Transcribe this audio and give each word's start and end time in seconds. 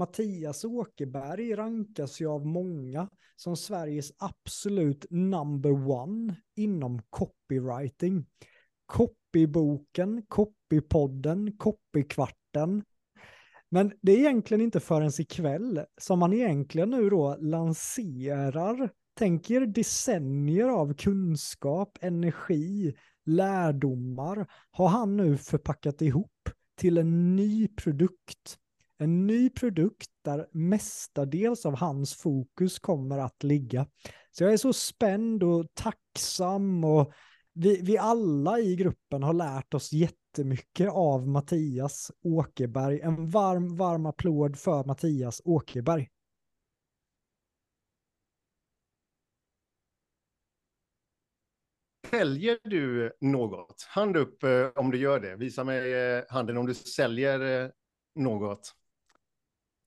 Mattias 0.00 0.64
Åkerberg 0.64 1.54
rankas 1.54 2.20
ju 2.20 2.26
av 2.26 2.46
många 2.46 3.08
som 3.36 3.56
Sveriges 3.56 4.12
absolut 4.18 5.06
number 5.10 5.90
one 5.90 6.36
inom 6.56 7.02
copywriting. 7.10 8.26
Copyboken, 8.86 10.22
copypodden, 10.28 11.56
copykvarten. 11.56 12.84
Men 13.68 13.92
det 14.02 14.12
är 14.12 14.18
egentligen 14.18 14.60
inte 14.60 14.80
förrän 14.80 15.10
ikväll 15.18 15.84
som 16.00 16.18
man 16.18 16.32
egentligen 16.32 16.90
nu 16.90 17.10
då 17.10 17.36
lanserar, 17.40 18.90
tänker 19.14 19.66
decennier 19.66 20.68
av 20.68 20.94
kunskap, 20.94 21.98
energi, 22.00 22.94
lärdomar 23.24 24.46
har 24.70 24.88
han 24.88 25.16
nu 25.16 25.36
förpackat 25.36 26.02
ihop 26.02 26.48
till 26.76 26.98
en 26.98 27.36
ny 27.36 27.68
produkt. 27.68 28.58
En 29.02 29.26
ny 29.26 29.50
produkt 29.50 30.10
där 30.24 30.48
mestadels 30.52 31.66
av 31.66 31.76
hans 31.76 32.14
fokus 32.14 32.78
kommer 32.78 33.18
att 33.18 33.42
ligga. 33.42 33.86
Så 34.30 34.44
jag 34.44 34.52
är 34.52 34.56
så 34.56 34.72
spänd 34.72 35.42
och 35.42 35.66
tacksam 35.74 36.84
och 36.84 37.12
vi, 37.52 37.80
vi 37.82 37.98
alla 37.98 38.58
i 38.58 38.76
gruppen 38.76 39.22
har 39.22 39.32
lärt 39.32 39.74
oss 39.74 39.92
jättemycket 39.92 40.90
av 40.90 41.28
Mattias 41.28 42.12
Åkerberg. 42.22 43.00
En 43.00 43.30
varm, 43.30 43.76
varm 43.76 44.06
applåd 44.06 44.58
för 44.58 44.84
Mattias 44.84 45.42
Åkerberg. 45.44 46.08
Säljer 52.10 52.58
du 52.64 53.12
något? 53.20 53.82
Hand 53.88 54.16
upp 54.16 54.42
eh, 54.42 54.68
om 54.74 54.90
du 54.90 54.98
gör 54.98 55.20
det. 55.20 55.36
Visa 55.36 55.64
mig 55.64 55.92
eh, 55.94 56.24
handen 56.28 56.56
om 56.56 56.66
du 56.66 56.74
säljer 56.74 57.64
eh, 57.64 57.70
något. 58.14 58.74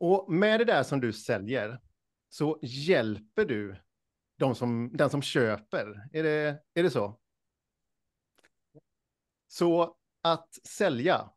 Och 0.04 0.34
med 0.34 0.60
det 0.60 0.66
där 0.66 0.84
som 0.84 1.02
du 1.02 1.14
säljer 1.14 1.80
så 2.30 2.60
hjälper 2.62 3.46
du 3.46 3.76
de 4.38 4.56
som, 4.56 4.92
den 4.94 5.10
som 5.10 5.22
köper. 5.22 6.10
Är 6.14 6.24
det, 6.24 6.64
är 6.74 6.84
det 6.84 6.90
så? 6.90 7.20
Så 9.48 9.98
att 10.22 10.54
sälja, 10.68 11.30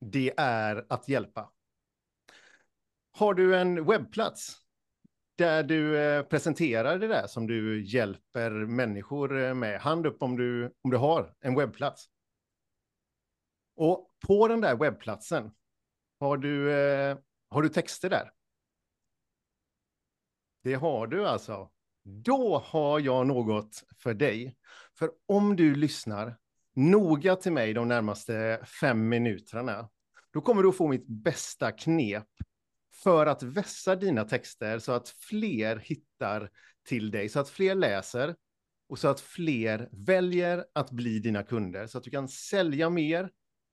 det 0.00 0.34
är 0.36 0.86
att 0.88 1.08
hjälpa. 1.08 1.52
Har 3.12 3.34
du 3.34 3.56
en 3.56 3.84
webbplats 3.84 4.60
där 5.36 5.62
du 5.62 5.98
eh, 5.98 6.22
presenterar 6.22 6.98
det 6.98 7.08
där 7.08 7.26
som 7.26 7.46
du 7.46 7.84
hjälper 7.84 8.50
människor 8.50 9.42
eh, 9.42 9.54
med. 9.54 9.80
Hand 9.80 10.06
upp 10.06 10.22
om 10.22 10.36
du, 10.36 10.74
om 10.82 10.90
du 10.90 10.96
har 10.96 11.34
en 11.40 11.54
webbplats. 11.54 12.06
Och 13.76 14.10
på 14.26 14.48
den 14.48 14.60
där 14.60 14.76
webbplatsen, 14.76 15.50
har 16.20 16.36
du, 16.36 16.72
eh, 16.72 17.18
har 17.54 17.62
du 17.62 17.68
texter 17.68 18.10
där? 18.10 18.30
Det 20.62 20.74
har 20.74 21.06
du 21.06 21.26
alltså. 21.28 21.70
Då 22.02 22.58
har 22.58 23.00
jag 23.00 23.26
något 23.26 23.84
för 23.98 24.14
dig. 24.14 24.56
För 24.98 25.10
om 25.26 25.56
du 25.56 25.74
lyssnar 25.74 26.36
noga 26.74 27.36
till 27.36 27.52
mig 27.52 27.74
de 27.74 27.88
närmaste 27.88 28.64
fem 28.80 29.08
minuterna, 29.08 29.88
då 30.32 30.40
kommer 30.40 30.62
du 30.62 30.68
att 30.68 30.76
få 30.76 30.88
mitt 30.88 31.06
bästa 31.06 31.72
knep 31.72 32.28
för 33.02 33.26
att 33.26 33.42
vässa 33.42 33.96
dina 33.96 34.24
texter 34.24 34.78
så 34.78 34.92
att 34.92 35.08
fler 35.08 35.76
hittar 35.76 36.50
till 36.84 37.10
dig, 37.10 37.28
så 37.28 37.40
att 37.40 37.48
fler 37.48 37.74
läser 37.74 38.36
och 38.88 38.98
så 38.98 39.08
att 39.08 39.20
fler 39.20 39.88
väljer 39.92 40.64
att 40.72 40.90
bli 40.90 41.18
dina 41.18 41.42
kunder, 41.42 41.86
så 41.86 41.98
att 41.98 42.04
du 42.04 42.10
kan 42.10 42.28
sälja 42.28 42.90
mer 42.90 43.30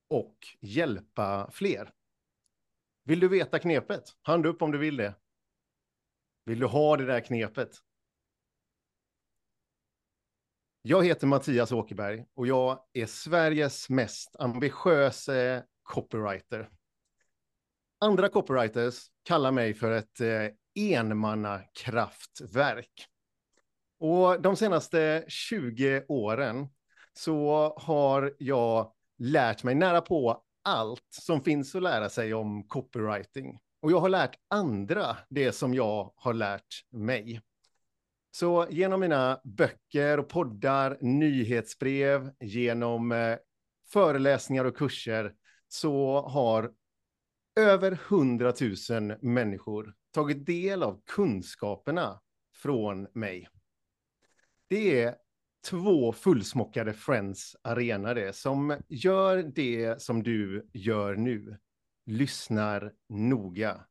och 0.08 0.38
hjälpa 0.62 1.50
fler. 1.52 1.92
Vill 3.04 3.20
du 3.20 3.28
veta 3.28 3.60
knepet? 3.60 4.04
Hand 4.22 4.46
upp 4.46 4.62
om 4.62 4.72
du 4.72 4.78
vill 4.78 4.98
det. 4.98 5.16
Vill 6.46 6.60
du 6.60 6.66
ha 6.66 6.98
det 6.98 7.06
där 7.06 7.20
knepet? 7.20 7.70
Jag 10.82 11.06
heter 11.06 11.28
Mattias 11.28 11.72
Åkerberg 11.72 12.26
och 12.34 12.48
jag 12.48 12.80
är 12.94 13.06
Sveriges 13.06 13.90
mest 13.90 14.36
ambitiösa 14.40 15.64
copywriter. 15.84 16.70
Andra 18.00 18.30
copywriters 18.30 19.08
kallar 19.24 19.52
mig 19.52 19.74
för 19.74 19.92
ett 19.92 20.22
eh, 20.22 20.48
enmannakraftverk. 20.76 23.08
Och 24.00 24.42
de 24.42 24.56
senaste 24.56 25.26
20 25.28 26.06
åren 26.08 26.68
så 27.14 27.74
har 27.78 28.36
jag 28.40 28.94
lärt 29.18 29.64
mig 29.64 29.76
nära 29.76 30.02
på 30.02 30.44
allt 30.64 31.08
som 31.10 31.42
finns 31.42 31.76
att 31.76 31.84
lära 31.84 32.10
sig 32.10 32.34
om 32.34 32.64
copywriting. 32.64 33.60
Och 33.82 33.92
jag 33.92 34.00
har 34.00 34.10
lärt 34.10 34.36
andra 34.48 35.18
det 35.30 35.52
som 35.52 35.74
jag 35.74 36.14
har 36.16 36.34
lärt 36.34 36.86
mig. 36.90 37.42
Så 38.32 38.68
genom 38.70 39.00
mina 39.00 39.42
böcker 39.44 40.18
och 40.18 40.30
poddar, 40.30 40.98
nyhetsbrev, 41.02 42.32
genom 42.40 43.12
eh, 43.12 43.38
föreläsningar 43.88 44.66
och 44.66 44.78
kurser 44.78 45.34
så 45.68 46.22
har 46.22 46.72
över 47.56 47.92
100 47.92 48.54
000 48.90 49.18
människor 49.22 49.94
tagit 50.12 50.46
del 50.46 50.84
av 50.84 51.02
kunskaperna 51.06 52.22
från 52.56 53.08
mig. 53.14 53.48
Det 54.68 55.02
är 55.02 55.16
två 55.70 56.14
fullsmockade 56.14 56.94
Friends 56.94 57.56
Arena 57.62 58.14
det, 58.14 58.36
som 58.36 58.78
gör 58.88 59.44
det 59.44 60.02
som 60.02 60.24
du 60.24 60.70
gör 60.74 61.16
nu. 61.16 61.58
Lyssnar 62.06 62.94
noga 63.10 63.86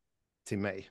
till 0.45 0.59
mig. 0.59 0.89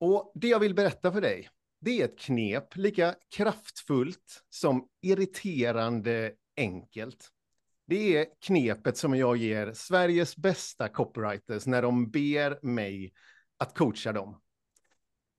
Och 0.00 0.32
det 0.34 0.48
jag 0.48 0.60
vill 0.60 0.74
berätta 0.74 1.12
för 1.12 1.20
dig, 1.20 1.48
det 1.80 2.00
är 2.00 2.04
ett 2.04 2.18
knep 2.18 2.76
lika 2.76 3.14
kraftfullt 3.36 4.44
som 4.50 4.88
irriterande 5.00 6.32
enkelt. 6.56 7.28
Det 7.86 8.16
är 8.16 8.26
knepet 8.40 8.96
som 8.96 9.14
jag 9.14 9.36
ger 9.36 9.72
Sveriges 9.72 10.36
bästa 10.36 10.88
copywriters 10.88 11.66
när 11.66 11.82
de 11.82 12.10
ber 12.10 12.66
mig 12.66 13.12
att 13.58 13.74
coacha 13.74 14.12
dem. 14.12 14.40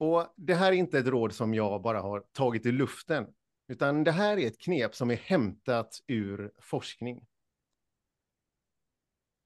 Och 0.03 0.33
det 0.35 0.55
här 0.55 0.71
är 0.71 0.75
inte 0.75 0.99
ett 0.99 1.07
råd 1.07 1.33
som 1.33 1.53
jag 1.53 1.81
bara 1.81 2.01
har 2.01 2.19
tagit 2.31 2.65
i 2.65 2.71
luften, 2.71 3.27
utan 3.67 4.03
det 4.03 4.11
här 4.11 4.37
är 4.37 4.47
ett 4.47 4.61
knep 4.61 4.95
som 4.95 5.11
är 5.11 5.15
hämtat 5.15 6.03
ur 6.07 6.53
forskning. 6.59 7.27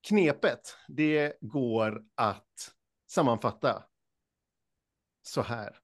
Knepet, 0.08 0.76
det 0.88 1.38
går 1.42 2.06
att 2.16 2.76
sammanfatta 3.08 3.84
så 5.22 5.42
här. 5.42 5.80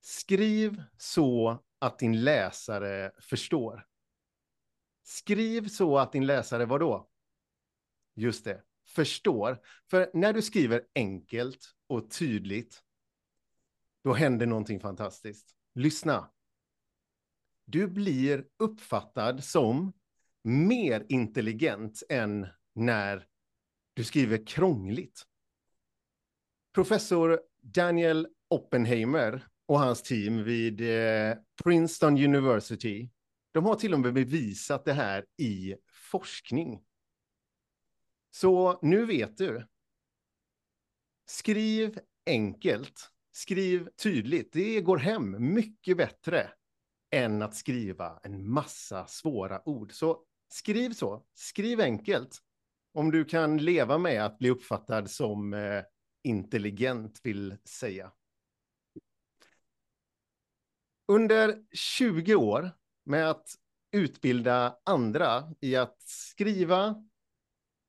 Skriv 0.00 0.82
så 0.96 1.64
att 1.78 1.98
din 1.98 2.24
läsare 2.24 3.12
förstår. 3.20 3.86
Skriv 5.02 5.68
så 5.68 5.98
att 5.98 6.12
din 6.12 6.26
läsare, 6.26 6.64
vad 6.64 6.80
då? 6.80 7.08
Just 8.14 8.44
det, 8.44 8.62
förstår. 8.86 9.62
För 9.90 10.10
när 10.14 10.32
du 10.32 10.42
skriver 10.42 10.86
enkelt 10.94 11.74
och 11.86 12.10
tydligt, 12.10 12.82
då 14.06 14.14
händer 14.14 14.46
någonting 14.46 14.80
fantastiskt. 14.80 15.56
Lyssna. 15.74 16.30
Du 17.64 17.88
blir 17.88 18.44
uppfattad 18.58 19.44
som 19.44 19.92
mer 20.42 21.06
intelligent 21.08 22.02
än 22.08 22.46
när 22.74 23.26
du 23.94 24.04
skriver 24.04 24.46
krångligt. 24.46 25.22
Professor 26.74 27.40
Daniel 27.60 28.28
Oppenheimer 28.48 29.46
och 29.66 29.78
hans 29.78 30.02
team 30.02 30.44
vid 30.44 30.80
eh, 30.80 31.36
Princeton 31.64 32.24
University 32.24 33.10
de 33.52 33.64
har 33.64 33.74
till 33.74 33.94
och 33.94 34.00
med 34.00 34.14
bevisat 34.14 34.84
det 34.84 34.92
här 34.92 35.26
i 35.36 35.76
forskning. 35.88 36.84
Så 38.30 38.78
nu 38.82 39.06
vet 39.06 39.36
du. 39.36 39.66
Skriv 41.24 41.98
enkelt, 42.26 43.10
skriv 43.36 43.88
tydligt. 44.02 44.52
Det 44.52 44.80
går 44.80 44.96
hem 44.96 45.52
mycket 45.54 45.96
bättre 45.96 46.50
än 47.10 47.42
att 47.42 47.54
skriva 47.54 48.20
en 48.22 48.50
massa 48.50 49.06
svåra 49.06 49.68
ord. 49.68 49.92
Så 49.92 50.22
skriv 50.48 50.90
så, 50.90 51.26
skriv 51.34 51.80
enkelt. 51.80 52.38
Om 52.94 53.10
du 53.10 53.24
kan 53.24 53.58
leva 53.58 53.98
med 53.98 54.24
att 54.24 54.38
bli 54.38 54.50
uppfattad 54.50 55.10
som 55.10 55.54
eh, 55.54 55.82
intelligent 56.22 57.20
vill 57.22 57.56
säga. 57.64 58.12
Under 61.08 61.64
20 61.72 62.34
år 62.34 62.70
med 63.04 63.30
att 63.30 63.48
utbilda 63.92 64.76
andra 64.84 65.54
i 65.60 65.76
att 65.76 66.02
skriva, 66.02 67.04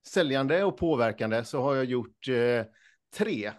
säljande 0.08 0.64
och 0.64 0.78
påverkande 0.78 1.44
så 1.44 1.62
har 1.62 1.76
jag 1.76 1.86
gjort 1.86 2.28
eh, 2.28 2.66
tre 3.14 3.54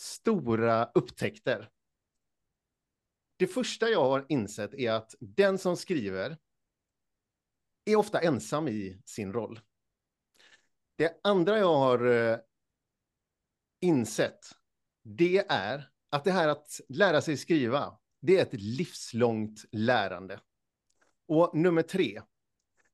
stora 0.00 0.90
upptäckter. 0.94 1.70
Det 3.36 3.46
första 3.46 3.88
jag 3.88 4.04
har 4.04 4.26
insett 4.28 4.74
är 4.74 4.92
att 4.92 5.14
den 5.20 5.58
som 5.58 5.76
skriver 5.76 6.38
är 7.84 7.96
ofta 7.96 8.20
ensam 8.20 8.68
i 8.68 9.02
sin 9.04 9.32
roll. 9.32 9.60
Det 10.96 11.20
andra 11.22 11.58
jag 11.58 11.74
har 11.74 12.06
eh, 12.06 12.38
insett, 13.80 14.50
det 15.02 15.38
är 15.48 15.90
att 16.10 16.24
det 16.24 16.32
här 16.32 16.48
att 16.48 16.80
lära 16.88 17.20
sig 17.20 17.36
skriva, 17.36 17.98
det 18.20 18.38
är 18.38 18.42
ett 18.42 18.60
livslångt 18.60 19.64
lärande. 19.72 20.40
Och 21.26 21.50
nummer 21.54 21.82
tre, 21.82 22.22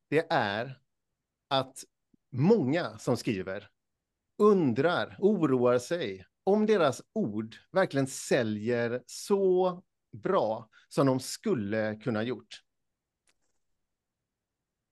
det 0.08 0.26
är 0.30 0.80
att 1.48 1.84
många 2.30 2.98
som 2.98 3.16
skriver 3.16 3.70
undrar, 4.38 5.16
oroar 5.18 5.78
sig 5.78 6.26
om 6.46 6.66
deras 6.66 7.02
ord 7.12 7.56
verkligen 7.72 8.06
säljer 8.06 9.02
så 9.06 9.82
bra 10.12 10.69
som 10.88 11.06
de 11.06 11.20
skulle 11.20 11.96
kunna 11.96 12.22
gjort. 12.22 12.62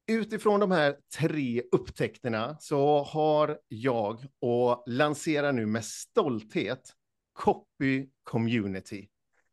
Utifrån 0.06 0.60
de 0.60 0.70
här 0.70 0.96
tre 1.18 1.62
upptäckterna 1.72 2.56
så 2.60 3.02
har 3.02 3.58
jag 3.68 4.26
och 4.40 4.84
lanserar 4.86 5.52
nu 5.52 5.66
med 5.66 5.84
stolthet 5.84 6.92
Copy 7.32 8.08
Community. 8.22 9.08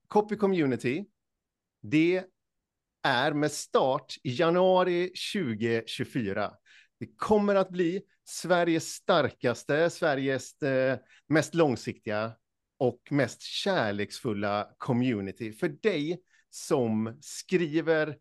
Copy 0.07 0.35
Community, 0.35 1.05
det 1.81 2.23
är 3.03 3.33
med 3.33 3.51
start 3.51 4.15
i 4.23 4.35
januari 4.35 5.11
2024. 5.33 6.51
Det 7.01 7.17
kommer 7.17 7.55
att 7.55 7.69
bli 7.69 8.01
Sveriges 8.23 8.87
starkaste, 8.89 9.89
Sveriges 9.89 10.61
eh, 10.61 10.97
mest 11.27 11.55
långsiktiga 11.55 12.31
och 12.77 13.01
mest 13.09 13.41
kärleksfulla 13.41 14.69
community 14.77 15.53
för 15.53 15.69
dig 15.69 16.21
som 16.49 17.17
skriver 17.21 18.17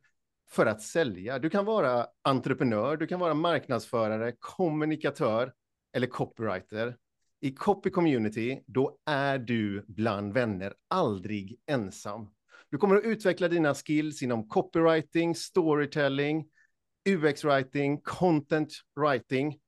för 0.50 0.66
att 0.66 0.82
sälja. 0.82 1.38
Du 1.38 1.50
kan 1.50 1.64
vara 1.64 2.06
entreprenör, 2.22 2.96
du 2.96 3.06
kan 3.06 3.20
vara 3.20 3.34
marknadsförare, 3.34 4.32
kommunikatör 4.38 5.52
eller 5.92 6.06
copywriter. 6.06 6.96
I 7.40 7.54
Copy 7.54 7.90
Community, 7.90 8.60
då 8.66 8.98
är 9.06 9.38
du 9.38 9.84
bland 9.88 10.32
vänner, 10.32 10.74
aldrig 10.88 11.60
ensam. 11.66 12.30
Du 12.70 12.78
kommer 12.78 12.96
att 12.96 13.04
utveckla 13.04 13.48
dina 13.48 13.74
skills 13.74 14.22
inom 14.22 14.48
copywriting, 14.48 15.34
storytelling, 15.34 16.44
UX-writing, 17.16 18.00
content 18.04 18.72
writing. 19.00 19.60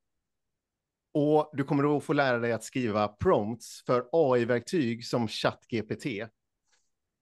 Och 1.15 1.51
du 1.53 1.65
kommer 1.65 1.97
att 1.97 2.05
få 2.05 2.13
lära 2.13 2.39
dig 2.39 2.53
att 2.53 2.65
skriva 2.65 3.09
prompts 3.09 3.83
för 3.87 4.09
AI-verktyg 4.13 5.05
som 5.05 5.29
ChatGPT. 5.29 6.07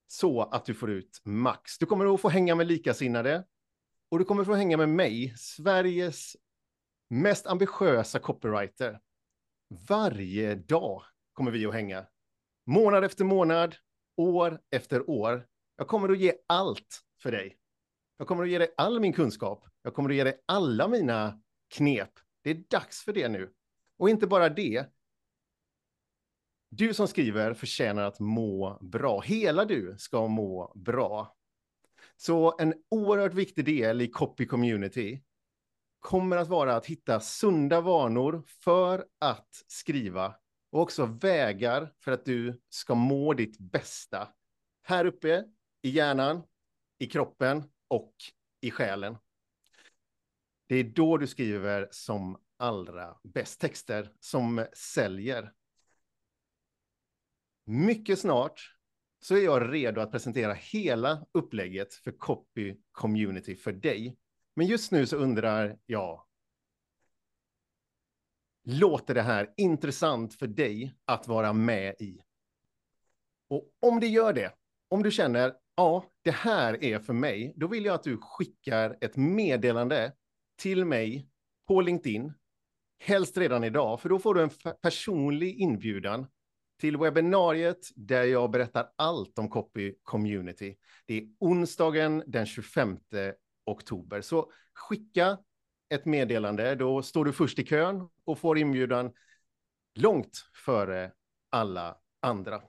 Så 0.07 0.43
att 0.43 0.65
du 0.65 0.75
får 0.75 0.91
ut 0.91 1.21
max. 1.25 1.79
Du 1.79 1.87
kommer 1.87 2.15
att 2.15 2.21
få 2.21 2.29
hänga 2.29 2.55
med 2.55 2.67
likasinnade. 2.67 3.45
Och 4.11 4.19
du 4.19 4.25
kommer 4.25 4.43
att 4.43 4.49
få 4.49 4.55
hänga 4.55 4.77
med 4.77 4.89
mig, 4.89 5.35
Sveriges 5.37 6.37
mest 7.09 7.47
ambitiösa 7.47 8.19
copywriter. 8.19 9.01
Varje 9.89 10.55
dag 10.55 11.03
kommer 11.33 11.51
vi 11.51 11.67
att 11.67 11.75
hänga. 11.75 12.07
Månad 12.67 13.05
efter 13.05 13.25
månad, 13.25 13.77
år 14.17 14.61
efter 14.71 15.11
år. 15.11 15.47
Jag 15.77 15.89
kommer 15.89 16.09
att 16.09 16.19
ge 16.19 16.35
allt 16.47 17.01
för 17.23 17.33
dig. 17.33 17.57
Jag 18.17 18.29
kommer 18.29 18.43
att 18.43 18.51
ge 18.51 18.59
dig 18.59 18.75
all 18.77 19.01
min 19.01 19.13
kunskap. 19.13 19.70
Jag 19.83 19.95
kommer 19.95 20.11
att 20.11 20.17
ge 20.17 20.25
dig 20.25 20.43
alla 20.47 20.89
mina 20.89 21.41
knep. 21.69 22.11
Det 22.43 22.51
är 22.51 22.65
dags 22.71 23.03
för 23.03 23.13
det 23.13 23.29
nu. 23.29 23.53
Och 23.97 24.11
inte 24.11 24.27
bara 24.27 24.49
det. 24.49 24.87
Du 26.69 26.95
som 26.95 27.09
skriver 27.09 27.55
förtjänar 27.55 28.03
att 28.03 28.21
må 28.21 28.79
bra. 28.81 29.21
Hela 29.21 29.65
du 29.65 29.95
ska 29.99 30.29
må 30.29 30.73
bra. 30.75 31.37
Så 32.17 32.57
en 32.59 32.75
oerhört 32.89 33.35
viktig 33.35 33.65
del 33.65 34.01
i 34.01 34.09
Copy 34.09 34.47
Community 34.47 35.23
kommer 36.01 36.37
att 36.37 36.49
vara 36.49 36.77
att 36.77 36.87
hitta 36.87 37.21
sunda 37.21 37.81
vanor 37.81 38.43
för 38.47 39.07
att 39.19 39.65
skriva 39.67 40.35
och 40.71 40.81
också 40.81 41.07
vägar 41.07 41.93
för 41.99 42.13
att 42.13 42.25
du 42.25 42.61
ska 42.69 42.95
må 42.95 43.35
ditt 43.35 43.59
bästa. 43.59 44.29
Här 44.83 45.05
uppe 45.05 45.45
i 45.83 45.91
hjärnan, 45.91 46.43
i 46.99 47.07
kroppen 47.07 47.65
och 47.89 48.15
i 48.61 48.71
själen. 48.71 49.17
Det 50.71 50.77
är 50.77 50.85
då 50.85 51.17
du 51.17 51.27
skriver 51.27 51.89
som 51.91 52.41
allra 52.57 53.17
bäst 53.23 53.61
texter 53.61 54.13
som 54.21 54.67
säljer. 54.73 55.53
Mycket 57.65 58.19
snart 58.19 58.77
så 59.21 59.37
är 59.37 59.45
jag 59.45 59.73
redo 59.73 60.01
att 60.01 60.11
presentera 60.11 60.53
hela 60.53 61.27
upplägget 61.33 61.95
för 61.95 62.13
Copy 62.13 62.77
Community 62.93 63.57
för 63.57 63.73
dig. 63.73 64.17
Men 64.55 64.67
just 64.67 64.93
nu 64.93 65.07
så 65.07 65.17
undrar 65.17 65.79
jag, 65.87 66.27
låter 68.65 69.15
det 69.15 69.23
här 69.23 69.55
intressant 69.57 70.35
för 70.35 70.47
dig 70.47 70.95
att 71.05 71.29
vara 71.29 71.53
med 71.53 71.95
i? 72.01 72.23
Och 73.49 73.71
om 73.81 74.01
det 74.01 74.09
gör 74.09 74.33
det, 74.33 74.55
om 74.89 75.03
du 75.03 75.11
känner, 75.11 75.55
ja, 75.77 76.05
det 76.23 76.35
här 76.35 76.85
är 76.85 76.99
för 76.99 77.13
mig, 77.13 77.53
då 77.57 77.67
vill 77.67 77.85
jag 77.85 77.95
att 77.95 78.05
du 78.05 78.19
skickar 78.21 78.99
ett 79.01 79.17
meddelande 79.17 80.13
till 80.61 80.85
mig 80.85 81.29
på 81.69 81.81
LinkedIn, 81.81 82.33
helst 82.99 83.37
redan 83.37 83.65
idag, 83.65 84.01
för 84.01 84.09
då 84.09 84.19
får 84.19 84.35
du 84.35 84.43
en 84.43 84.51
personlig 84.83 85.61
inbjudan 85.61 86.27
till 86.81 86.97
webbinariet 86.97 87.89
där 87.97 88.25
jag 88.25 88.51
berättar 88.51 88.93
allt 88.97 89.39
om 89.39 89.49
Copy 89.49 89.95
Community. 90.03 90.77
Det 91.07 91.19
är 91.19 91.29
onsdagen 91.39 92.23
den 92.27 92.47
25 92.47 92.99
oktober. 93.67 94.21
Så 94.21 94.53
skicka 94.75 95.39
ett 95.89 96.05
meddelande, 96.05 96.75
då 96.75 97.03
står 97.03 97.25
du 97.25 97.33
först 97.33 97.59
i 97.59 97.67
kön 97.67 98.09
och 98.25 98.39
får 98.39 98.59
inbjudan 98.59 99.13
långt 99.95 100.51
före 100.65 101.13
alla 101.51 101.97
andra. 102.21 102.63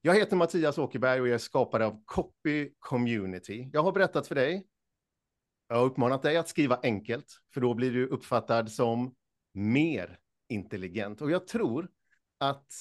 Jag 0.00 0.14
heter 0.14 0.36
Mattias 0.36 0.78
Åkerberg 0.78 1.20
och 1.20 1.28
jag 1.28 1.34
är 1.34 1.38
skapare 1.38 1.86
av 1.86 2.02
Copy 2.04 2.70
Community. 2.78 3.70
Jag 3.72 3.82
har 3.82 3.92
berättat 3.92 4.26
för 4.26 4.34
dig, 4.34 4.66
jag 5.72 5.78
har 5.78 5.86
uppmanat 5.86 6.22
dig 6.22 6.36
att 6.36 6.48
skriva 6.48 6.80
enkelt, 6.82 7.40
för 7.54 7.60
då 7.60 7.74
blir 7.74 7.92
du 7.92 8.06
uppfattad 8.06 8.72
som 8.72 9.14
mer 9.52 10.18
intelligent. 10.48 11.20
Och 11.20 11.30
jag 11.30 11.46
tror 11.46 11.88
att 12.38 12.72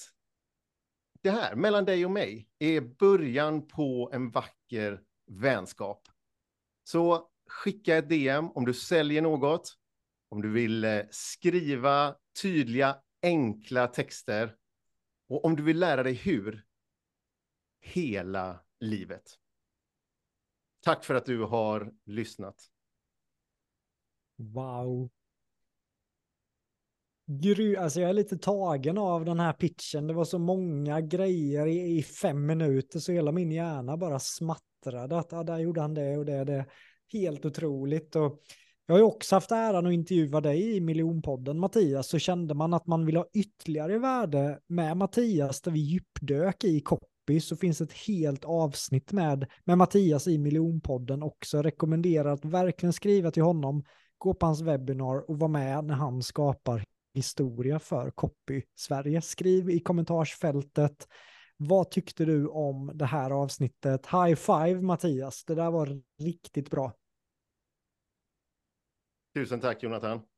det 1.22 1.32
här 1.32 1.56
mellan 1.56 1.86
dig 1.86 2.06
och 2.06 2.12
mig 2.12 2.50
är 2.60 2.82
början 2.82 3.68
på 3.68 4.10
en 4.14 4.32
vacker 4.32 5.02
vänskap. 5.28 6.08
Så 6.84 7.30
skicka 7.48 7.98
ett 7.98 8.10
DM 8.10 8.50
om 8.50 8.66
du 8.66 8.74
säljer 8.74 9.22
något, 9.22 9.78
om 10.30 10.42
du 10.42 10.52
vill 10.52 10.84
eh, 10.84 11.02
skriva 11.12 12.16
tydliga, 12.42 12.98
enkla 13.22 13.88
texter 13.88 14.56
och 15.30 15.46
om 15.46 15.56
du 15.56 15.64
vill 15.64 15.80
lära 15.80 16.04
dig 16.04 16.14
hur 16.14 16.66
hela 17.82 18.60
livet. 18.80 19.38
Tack 20.82 21.04
för 21.04 21.16
att 21.16 21.26
du 21.26 21.44
har 21.44 21.94
lyssnat. 22.06 22.71
Wow. 24.42 25.10
Gry, 27.28 27.76
alltså 27.76 28.02
jag 28.02 28.10
är 28.10 28.14
lite 28.14 28.38
tagen 28.38 28.98
av 28.98 29.26
den 29.26 29.40
här 29.40 29.54
pitchen. 29.54 30.08
Det 30.08 30.14
var 30.14 30.26
så 30.26 30.40
många 30.40 31.02
grejer 31.02 31.68
i, 31.68 31.98
i 31.98 32.04
fem 32.04 32.46
minuter 32.46 33.00
så 33.00 33.12
hela 33.12 33.32
min 33.32 33.52
hjärna 33.52 33.98
bara 33.98 34.20
smattrade. 34.20 35.18
Att 35.20 35.34
ah, 35.34 35.44
där 35.44 35.58
gjorde 35.60 35.82
han 35.82 35.94
det 35.94 36.18
och 36.18 36.26
det. 36.26 36.44
det. 36.44 36.66
Helt 37.14 37.46
otroligt. 37.46 38.16
Och 38.16 38.42
jag 38.86 38.94
har 38.94 39.00
ju 39.00 39.06
också 39.06 39.36
haft 39.36 39.52
äran 39.52 39.88
att 39.88 39.94
intervjua 39.94 40.42
dig 40.42 40.76
i 40.76 40.82
miljonpodden 40.82 41.60
Mattias. 41.60 42.08
Så 42.08 42.20
kände 42.20 42.54
man 42.54 42.74
att 42.74 42.88
man 42.88 43.06
vill 43.06 43.18
ha 43.18 43.26
ytterligare 43.34 44.00
värde 44.00 44.60
med 44.68 44.98
Mattias 44.98 45.62
där 45.62 45.72
vi 45.72 45.80
djupdök 45.80 46.64
i 46.64 46.82
copy 46.82 47.40
så 47.42 47.56
finns 47.56 47.82
ett 47.82 47.94
helt 47.94 48.46
avsnitt 48.46 49.12
med, 49.12 49.48
med 49.66 49.78
Mattias 49.78 50.28
i 50.28 50.38
miljonpodden 50.38 51.24
också. 51.24 51.62
Rekommenderar 51.62 52.34
att 52.34 52.46
verkligen 52.46 52.94
skriva 52.94 53.32
till 53.32 53.44
honom 53.44 53.84
gå 54.22 54.34
på 54.34 54.46
hans 54.46 54.62
webbinar 54.62 55.30
och 55.30 55.40
vara 55.40 55.52
med 55.52 55.84
när 55.86 55.96
han 55.96 56.22
skapar 56.24 56.84
historia 57.14 57.80
för 57.80 58.12
Copy 58.12 58.64
Sverige. 58.76 59.22
Skriv 59.22 59.70
i 59.70 59.80
kommentarsfältet. 59.80 61.08
Vad 61.58 61.92
tyckte 61.92 62.26
du 62.26 62.48
om 62.48 62.92
det 62.94 63.06
här 63.06 63.32
avsnittet? 63.32 64.06
High 64.06 64.36
five 64.36 64.82
Mattias, 64.82 65.44
det 65.46 65.56
där 65.56 65.72
var 65.72 66.02
riktigt 66.20 66.70
bra. 66.70 66.94
Tusen 69.36 69.60
tack 69.60 69.84
Jonathan. 69.84 70.22